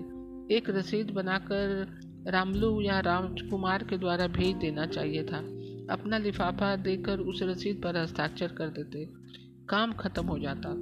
[0.56, 1.86] एक रसीद बनाकर
[2.28, 5.38] रामलू या रामकुमार के द्वारा भेज देना चाहिए था।
[5.90, 9.08] अपना लिफाफा देकर उस रसीद पर हस्ताक्षर कर देते।
[9.68, 10.74] काम खत्म हो जाता।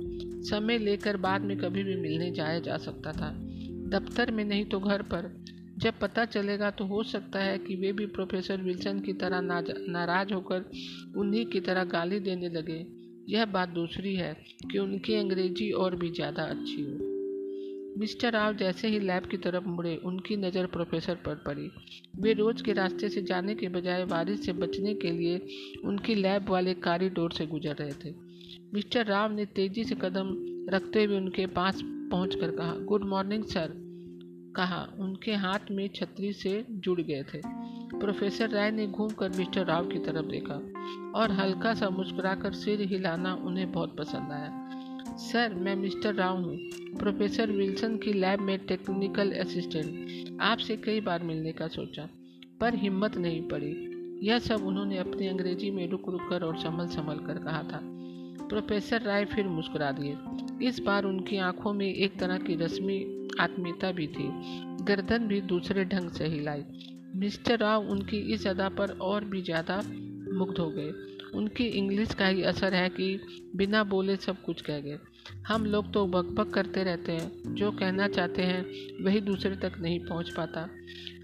[0.43, 3.31] समय लेकर बाद में कभी भी मिलने जाया जा सकता था।
[3.99, 5.45] दफ्तर में नहीं तो घर पर।
[5.83, 10.33] जब पता चलेगा तो हो सकता है कि वे भी प्रोफेसर विल्सन की तरह नाराज़
[10.35, 10.65] होकर
[11.17, 12.85] उन्हीं की तरह गाली देने लगे।
[13.29, 14.33] यह बात दूसरी है
[14.73, 17.09] कि उनकी अंग्रेज़ी और भी ज़्यादा अच्छी हो।
[17.99, 21.71] मिस्टर राव जैसे ही लैब की तरफ़ मुड़े, उनकी नज़र प्रोफेसर पर पड़ी।
[22.21, 25.41] वे रोज के रास्ते से जाने के बजाय बारिश से बचने के लिए
[25.85, 28.15] उनकी लैब वाले कॉरिडोर से गुजर रहे थे।
[28.75, 30.35] मिस्टर राव ने तेज़ी से कदम
[30.71, 33.90] रखते हुए उनके पास पहुंचकर कहा, गुड मॉर्निंग, सर।
[34.57, 37.41] कहा। उनके हाथ में छतरी से जुड़ गए थे।
[37.99, 40.55] प्रोफेसर राय ने घूमकर मिस्टर राव की तरफ़ देखा
[41.21, 44.71] और हल्का सा मुस्कुराकर सिर हिलाना उन्हें बहुत पसंद आया।
[45.17, 46.57] सर, मैं मिस्टर राव हूँ,
[46.99, 52.09] प्रोफेसर विल्सन की लैब में टेक्निकल असिस्टेंट। आपसे कई बार मिलने का सोचा,
[52.61, 53.87] पर हिम्मत नहीं पड़ी।
[54.27, 57.81] यह सब उन्होंने अपनी अंग्रेज़ी में रुक रुक कर और संभल संभल कर कहा था।
[58.49, 60.17] प्रोफेसर राय फिर मुस्कुरा दिए।
[60.69, 64.29] इस बार उनकी आँखों में एक तरह की रस्मी आत्मीयता भी थी।
[64.85, 66.65] गर्दन भी दूसरे ढंग से हिलाई।
[67.17, 69.83] मिस्टर राव उनकी इस अदा पर और भी ज़्यादा
[70.33, 70.93] मुग्ध हो गए।
[71.35, 73.21] उनकी इंग्लिश का ही असर है कि
[73.57, 74.99] बिना बोले सब कुछ कह गए।
[75.47, 78.65] हम लोग तो बकबक करते रहते हैं। जो कहना चाहते हैं,
[79.05, 80.69] वही दूसरे तक नहीं पहुँच पाता।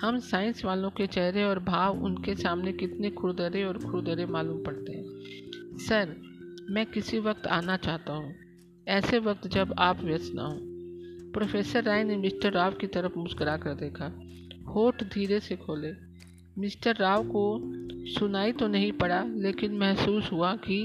[0.00, 4.92] हम साइंस वालों के चेहरे और भाव उनके सामने कितने खुरदरे और खुरदरे मालूम पड़ते
[4.92, 6.16] हैं। सर,
[6.70, 8.34] मैं किसी वक्त आना चाहता हूँ।
[8.88, 10.65] ऐसे वक्त जब आप व्यस्त ना हो।
[11.36, 14.06] प्रोफेसर राय ने मिस्टर राव की तरफ़ मुस्कुरा कर देखा।
[14.72, 15.92] होठ धीरे से खोले।
[16.58, 17.60] मिस्टर राव को
[18.10, 20.84] सुनाई तो नहीं पड़ा, लेकिन महसूस हुआ कि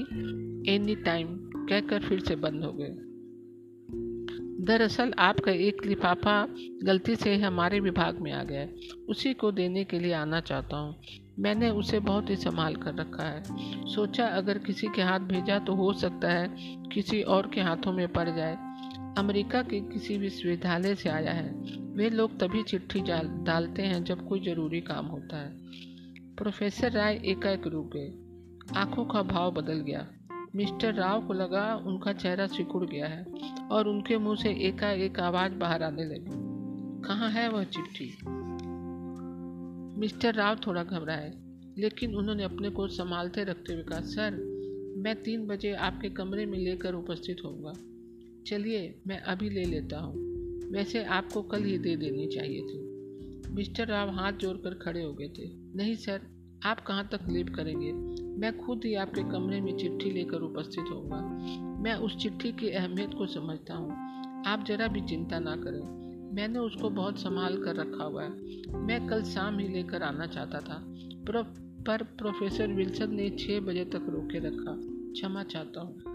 [0.68, 2.94] एनी टाइम कहकर फिर से बंद हो गए।
[4.64, 6.48] दरअसल आपका एक लिफाफा
[6.82, 8.68] गलती से हमारे विभाग में आ गया
[9.08, 10.96] उसी को देने के लिए आना चाहता हूँ।
[11.38, 13.42] मैंने उसे बहुत ही संभाल कर रखा है।
[13.86, 16.50] सोचा अगर किसी के हाथ भेजा तो हो सकता है
[16.88, 18.71] किसी और के हाथों में पड़ जाए।
[19.18, 21.52] अमेरिका के किसी विश्वविद्यालय से आया है।
[21.94, 23.00] वे लोग तभी चिट्ठी
[23.44, 25.52] डालते हैं जब कोई ज़रूरी काम होता है।
[26.36, 28.12] प्रोफेसर राय एकाएक रुक गए।
[28.76, 30.08] आँखों का भाव बदल गया।
[30.56, 33.26] मिस्टर राव को लगा उनका चेहरा सिकुड़ गया है
[33.72, 36.30] और उनके मुँह से एकाएक आवाज़ बाहर आने लगी।
[37.08, 38.16] कहाँ है वह चिट्ठी?
[40.00, 41.32] मिस्टर राव थोड़ा घबराए,
[41.78, 44.30] लेकिन उन्होंने अपने को संभालते रखते हुए कहा, सर,
[44.96, 47.72] मैं तीन बजे आपके कमरे में लेकर उपस्थित होऊँगा।
[48.46, 50.14] चलिए मैं अभी ले लेता हूँ।
[50.70, 52.92] वैसे आपको कल ही दे देनी चाहिए थी।
[53.52, 56.20] मिस्टर राव हाथ जोड़कर खड़े हो गए थे। नहीं सर
[56.64, 57.92] आप कहाँ तक लीव करेंगे?
[58.22, 61.20] मैं खुद ही आपके कमरे में चिट्ठी लेकर उपस्थित होऊँगा।
[61.82, 63.92] मैं उस चिट्ठी की अहमियत को समझता हूँ।
[64.46, 66.02] आप जरा भी चिंता ना करें।
[66.34, 68.30] मैंने उसको बहुत संभाल कर रखा हुआ है।
[68.76, 71.42] मैं कल शाम ही लेकर आना चाहता था। पर,
[71.86, 74.78] पर प्रोफेसर विल्सन ने छः बजे तक रोके रखा।
[75.12, 76.11] क्षमा चाहता हूँ।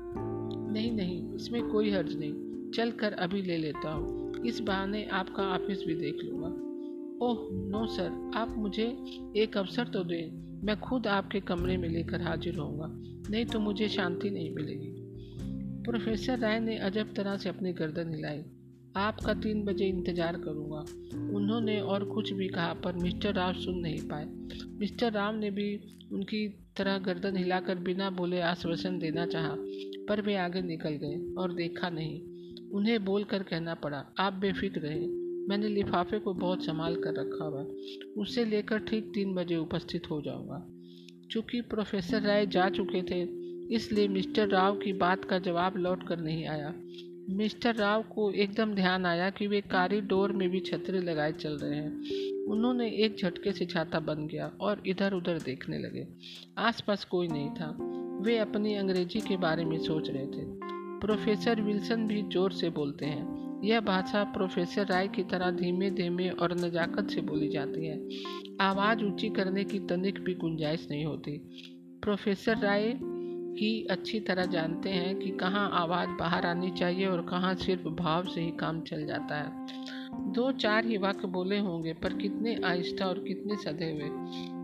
[0.78, 5.44] नहीं नहीं, इसमें कोई हर्ज नहीं। चल कर अभी ले लेता हूँ। इस बहाने आपका
[5.44, 6.48] ऑफ़िस भी देख लूँगा।
[7.26, 8.98] ओह, नो सर, आप मुझे
[9.38, 12.88] एक अवसर तो दें। मैं खुद आपके कमरे में लेकर हाजिर होऊँगा।
[13.30, 14.94] नहीं तो मुझे शांति नहीं मिलेगी।
[15.84, 18.44] प्रोफेसर राय ने अजब तरह से अपनी गर्दन हिलाई।
[19.00, 20.80] आपका तीन बजे इंतज़ार करूँगा।
[21.38, 24.26] उन्होंने और कुछ भी कहा, पर मिस्टर राव सुन नहीं पाए।
[24.80, 25.76] मिस्टर राव ने भी
[26.14, 29.56] उनकी तरह गर्दन हिलाकर बिना बोले आश्वासन देना चाहा,
[30.10, 32.20] पर वे आगे निकल गए और देखा नहीं।
[32.70, 35.08] उन्हें बोल कर कहना पड़ा, आप बेफिक्र रहे।
[35.50, 37.66] मैंने लिफाफे को बहुत संभाल कर रखा हुआ
[38.22, 40.66] उसे लेकर ठीक तीन बजे उपस्थित हो जाऊँगा।
[41.32, 43.22] चूँकि प्रोफेसर राय जा चुके थे,
[43.76, 46.74] इसलिए मिस्टर राव की बात का जवाब लौट कर नहीं आया।
[47.30, 51.76] मिस्टर राव को एकदम ध्यान आया कि वे कॉरिडोर में भी छतरी लगाए चल रहे
[51.76, 56.08] हैं। उन्होंने एक झटके से छाता बन गया और इधर उधर देखने लगे।
[56.58, 57.78] आसपास कोई नहीं था।
[58.22, 60.46] वे अपनी अंग्रेज़ी के बारे में सोच रहे थे।
[61.00, 66.30] प्रोफेसर विल्सन भी ज़ोर से बोलते हैं। यह भाषा प्रोफेसर राय की तरह धीमे धीमे
[66.30, 68.10] और नज़ाकत से बोली जाती है।
[68.62, 71.32] आवाज़ ऊँची करने की तनिक भी गुंजाइश नहीं होती।
[72.04, 73.00] प्रोफेसर राय
[73.58, 78.26] ही अच्छी तरह जानते हैं कि कहाँ आवाज़ बाहर आनी चाहिए और कहाँ सिर्फ़ भाव
[78.26, 79.68] से ही काम चल जाता है।
[80.34, 84.10] दो चार ही वाक्य बोले होंगे, पर कितने आहिस्ता और कितने सधे हुए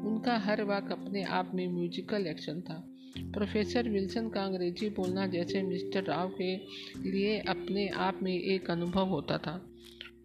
[0.10, 2.84] उनका हर वाक्य अपने आप में म्यूजिकल एक्शन था।
[3.17, 6.56] प्रोफेसर विल्सन का अंग्रेज़ी बोलना जैसे मिस्टर राव के
[7.10, 9.69] लिए अपने आप में एक अनुभव होता था।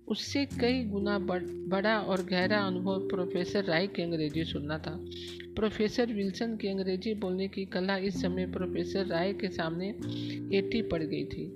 [0.09, 4.93] उससे कई गुना बड़ा और गहरा अनुभव प्रोफेसर राय की अंग्रेज़ी सुनना था।
[5.59, 9.89] प्रोफेसर विल्सन की अंग्रेज़ी बोलने की कला इस समय प्रोफेसर राय के सामने
[10.59, 11.51] एटी पड़ गई थी।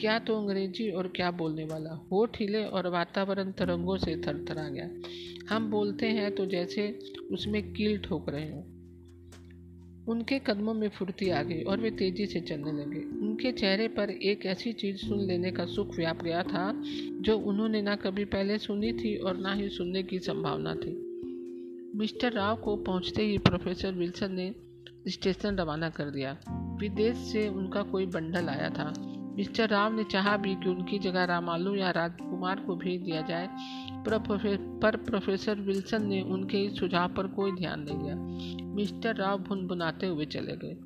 [0.00, 1.90] क्या तो अंग्रेज़ी और क्या बोलने वाला?
[1.90, 4.90] होठ हिले और वातावरण तरंगों से थरथरा गया।
[5.54, 6.98] हम बोलते हैं तो जैसे
[7.32, 8.64] उसमें कील ठोक रहे हो।
[10.12, 14.10] उनके कदमों में फुर्ती आ गई और वे तेज़ी से चलने लगे। उनके चेहरे पर
[14.10, 16.82] एक ऐसी चीज़ सुन लेने का सुख व्याप गया था
[17.20, 21.03] जो उन्होंने ना कभी पहले सुनी थी और ना ही सुनने की संभावना थी।
[21.94, 24.54] मिस्टर राव को पहुँचते ही प्रोफेसर विल्सन ने
[25.08, 26.38] स्टेशन रवाना कर दिया।
[26.80, 28.94] विदेश से उनका कोई बंडल आया था।
[29.36, 33.48] मिस्टर राव ने चाहा भी कि उनकी जगह रामालू या राजकुमार को भेज दिया जाए,
[34.82, 38.16] पर प्रोफेसर विल्सन ने उनके इस सुझाव पर कोई ध्यान नहीं दिया।
[38.66, 40.76] मिस्टर राव भुन भुनाते हुए चले गए।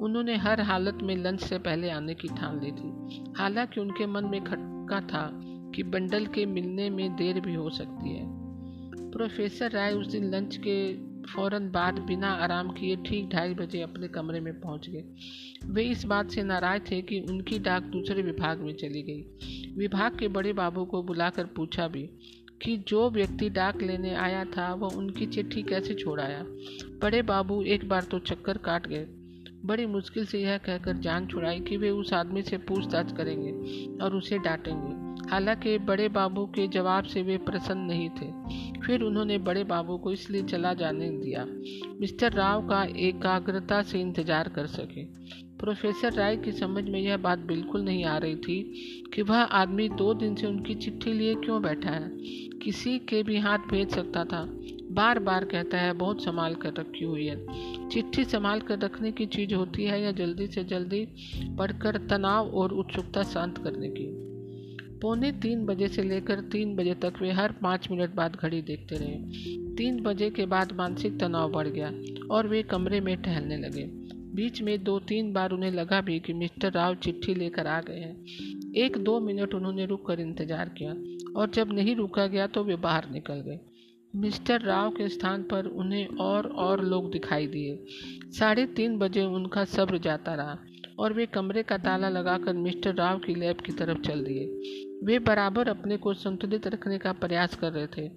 [0.00, 4.24] उन्होंने हर हालत में लंच से पहले आने की ठान ली थी। हालाँकि उनके मन
[4.24, 5.40] में खटका था
[5.74, 8.41] कि बंडल के मिलने में देर भी हो सकती है।
[9.12, 10.76] प्रोफेसर राय उस दिन लंच के
[11.22, 15.04] फ़ौरन बाद बिना आराम किए ठीक ढाई बजे अपने कमरे में पहुँच गए।
[15.66, 19.20] वे इस बात से नाराज़ थे कि उनकी डाक दूसरे विभाग में चली गई।
[19.76, 22.02] विभाग के बड़े बाबू को बुलाकर पूछा भी
[22.62, 26.42] कि जो व्यक्ति डाक लेने आया था वह उनकी चिट्ठी कैसे छोड़ आया?
[27.02, 29.06] बड़े बाबू एक बार तो चक्कर काट गए।
[29.64, 33.52] बड़ी मुश्किल से यह कहकर जान छुड़ाई कि वे उस आदमी से पूछताछ करेंगे
[34.04, 38.26] और उसे डांटेंगे। हालाँकि बड़े बाबू के जवाब से वे प्रसन्न नहीं थे।
[38.80, 41.46] फिर उन्होंने बड़े बाबू को इसलिए चला जाने दिया।
[42.00, 45.04] मिस्टर राव का एकाग्रता से इंतज़ार कर सके।
[45.56, 48.62] प्रोफेसर राय की समझ में यह बात बिल्कुल नहीं आ रही थी
[49.14, 52.08] कि वह आदमी दो दिन से उनकी चिट्ठी लिए क्यों बैठा है।
[52.58, 54.44] किसी के भी हाथ भेज सकता था।
[54.90, 59.26] बार बार कहता है, बहुत संभाल कर रखी हुई है। चिट्ठी संभाल कर रखने की
[59.26, 61.06] चीज़ होती है या जल्दी से जल्दी
[61.58, 64.21] पढ़कर तनाव और उत्सुकता शांत करने की।
[65.02, 68.96] पौने तीन बजे से लेकर तीन बजे तक वे हर पाँच मिनट बाद घड़ी देखते
[68.96, 71.92] रहे। तीन बजे के बाद मानसिक तनाव बढ़ गया
[72.30, 73.84] और वे कमरे में टहलने लगे।
[74.34, 77.98] बीच में दो तीन बार उन्हें लगा भी कि मिस्टर राव चिट्ठी लेकर आ गए
[77.98, 80.94] हैं। एक दो मिनट उन्होंने रुक कर इंतज़ार किया
[81.36, 83.58] और जब नहीं रुका गया तो वे बाहर निकल गए।
[84.14, 87.78] मिस्टर राव के स्थान पर उन्हें और और लोग दिखाई दिए।
[88.38, 90.58] साढ़े तीन बजे उनका सब्र जाता रहा
[90.98, 94.46] और वे कमरे का ताला लगाकर मिस्टर राव की लैब की तरफ़ चल दिए।
[95.02, 98.08] वे बराबर अपने को संतुलित रखने का प्रयास कर रहे थे।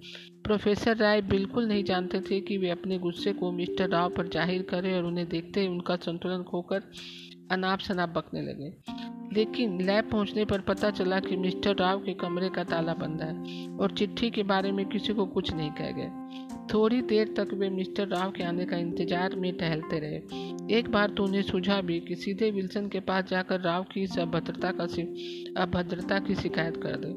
[0.43, 4.61] प्रोफेसर राय बिल्कुल नहीं जानते थे कि वे अपने गुस्से को मिस्टर राव पर ज़ाहिर
[4.61, 6.83] करें और उन्हें देखते ही उनका संतुलन खोकर
[7.51, 8.73] अनाप शनाप बकने लगे।
[9.35, 13.67] लेकिन लैब पहुँचने पर पता चला कि मिस्टर राव के कमरे का ताला बंद है
[13.77, 17.69] और चिट्ठी के बारे में किसी को कुछ नहीं कह गए। थोड़ी देर तक वे
[17.69, 21.99] मिस्टर राव के आने का इंतज़ार में टहलते रहे। एक बार तो उन्हें सुझा भी
[21.99, 24.83] कि सीधे विल्सन के पास जाकर राव की इस अभद्रता का
[25.61, 27.13] अभद्रता की शिकायत कर दे।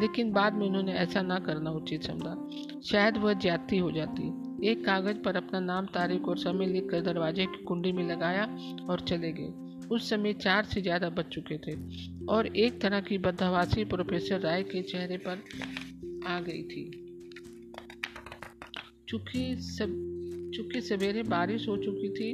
[0.00, 2.36] लेकिन बाद में उन्होंने ऐसा ना करना उचित समझा।
[2.84, 4.28] शायद वह ज्यादती हो जाती।
[4.70, 8.44] एक कागज़ पर अपना नाम, तारीख और समय लिखकर दरवाजे की कुंडी में लगाया
[8.88, 11.76] और चले गए। उस समय चार से ज़्यादा बच चुके थे
[12.26, 15.42] और एक तरह की बदहवासी प्रोफेसर राय के चेहरे पर
[16.26, 17.01] आ गई थी।
[19.12, 19.88] चूँकि सब,
[20.54, 22.30] चूँकि सवेरे बारिश हो चुकी थी,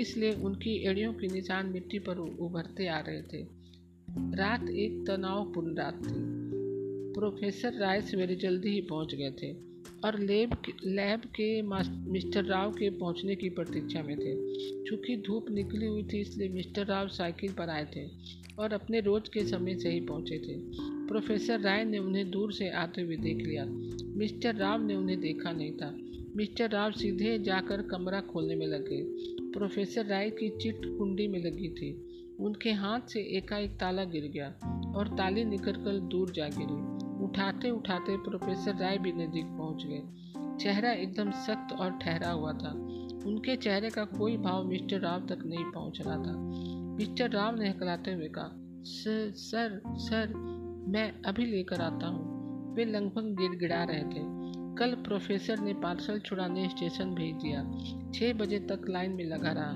[0.00, 3.42] इसलिए उनकी एड़ियों के निशान मिट्टी पर उभरते आ रहे थे।
[4.36, 6.12] रात एक तनावपूर्ण रात थी।
[7.14, 9.52] प्रोफेसर राय सवेरे जल्दी ही पहुँच गए थे
[10.04, 14.34] और लैब लैब के मिस्टर राव के पहुँचने की प्रतीक्षा में थे।
[14.84, 18.06] चूँकि धूप निकली हुई थी, इसलिए मिस्टर राव साइकिल पर आए थे
[18.58, 20.58] और अपने रोज के समय से ही पहुँचे थे।
[21.06, 23.64] प्रोफेसर राय ने उन्हें दूर से आते हुए देख लिया।
[24.18, 25.90] मिस्टर राव ने उन्हें देखा नहीं था।
[26.36, 29.02] मिस्टर राव सीधे जाकर कमरा खोलने में लगे।
[29.52, 32.06] प्रोफेसर राय की चिट कुंडी में लगी थी।
[32.40, 34.48] उनके हाथ से एकाएक ताला गिर गया
[34.96, 40.02] और ताली निकल कर दूर जा गिरी। उठाते उठाते प्रोफेसर राय भी नज़दीक पहुँच गए।
[40.56, 42.70] चेहरा एकदम सख्त और ठहरा हुआ था।
[43.26, 46.36] उनके चेहरे का कोई भाव मिस्टर राव तक नहीं पहुँच रहा था।
[46.96, 50.34] मिस्टर राव ने हकलाते हुए कहा सर सर,
[50.88, 54.39] मैं अभी लेकर आता हूँ। वे लगभग गिड़गिड़ा रहे थे।
[54.80, 57.78] कल प्रोफेसर ने पार्सल छुड़ाने स्टेशन भेज दिया।
[58.14, 59.72] छः बजे तक लाइन में लगा रहा।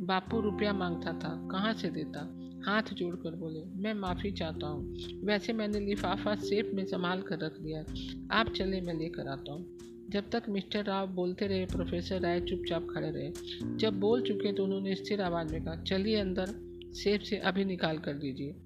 [0.00, 2.38] बापू रुपया माँगता था, कहाँ से देता?
[2.66, 7.58] हाथ जोड़कर बोले, मैं माफ़ी चाहता हूँ। वैसे मैंने लिफाफा सेफ़ में संभाल कर रख
[7.60, 7.84] दिया।
[8.30, 9.78] आप चले, मैं लेकर आता हूँ।
[10.10, 13.32] जब तक मिस्टर राव बोलते रहे, प्रोफेसर राय चुपचाप खड़े रहे।
[13.76, 16.46] जब बोल चुके तो उन्होंने स्थिर आवाज़ में कहा, चलिए अंदर,
[16.92, 18.56] सेफ़ से अभी निकाल कर दीजिए।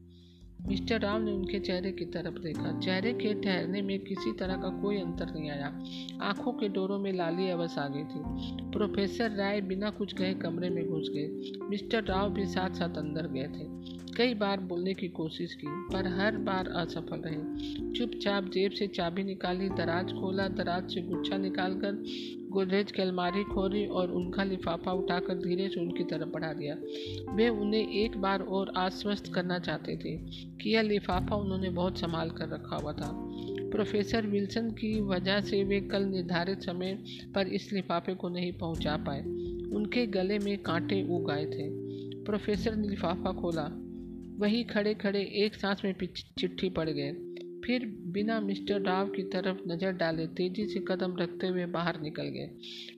[0.69, 4.69] मिस्टर राव ने उनके चेहरे की तरफ़ देखा। चेहरे के ठहरने में किसी तरह का
[4.83, 5.85] कोई अंतर नहीं आया।
[6.23, 8.21] आँखों के डोरों में लाली अवस आ गई थी।
[8.71, 13.27] प्रोफेसर राय बिना कुछ कहे कमरे में घुस गए। मिस्टर राव भी साथ साथ अंदर
[13.27, 18.73] गए थे। कई बार बोलने की कोशिश की, पर हर बार असफल रहे। चुपचाप जेब
[18.73, 22.05] से चाबी निकाली, दराज खोला, दराज से गुच्छा निकालकर
[22.49, 26.77] गोदरेज की अलमारी खोली और उनका लिफाफा उठाकर धीरे से उनकी तरफ़ बढ़ा दिया।
[27.35, 30.17] वे उन्हें एक बार और आश्वस्त करना चाहते थे
[30.57, 33.11] कि यह लिफाफा उन्होंने बहुत संभाल कर रखा हुआ था।
[33.71, 38.97] प्रोफेसर विल्सन की वजह से वे कल निर्धारित समय पर इस लिफाफे को नहीं पहुँचा
[38.97, 39.21] पाए।
[39.73, 41.83] उनके गले में कांटे उग आए थे।
[42.25, 43.79] प्रोफेसर ने लिफाफा खोला।
[44.39, 45.95] वही खड़े खड़े एक सांस में
[46.39, 47.13] चिट्ठी पड़ गए।
[47.65, 52.23] फिर बिना मिस्टर राव की तरफ़ नज़र डाले, तेज़ी से कदम रखते हुए बाहर निकल
[52.23, 52.51] गए।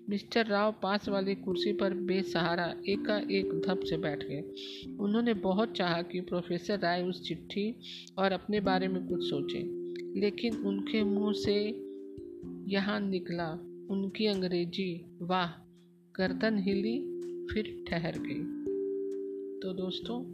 [0.08, 4.42] मिस्टर राव पास वाली कुर्सी पर बेसहारा एकाएक धप से बैठ गए।
[5.00, 7.74] उन्होंने बहुत चाहा कि प्रोफेसर राय उस चिट्ठी
[8.18, 11.56] और अपने बारे में कुछ सोचें, लेकिन उनके मुँह से
[12.72, 13.50] यहाँ निकला।
[13.90, 15.48] उनकी अंग्रेज़ी, वाह,
[16.14, 16.98] गर्दन हिली,
[17.52, 18.42] फिर ठहर गई।
[19.60, 20.33] तो दोस्तों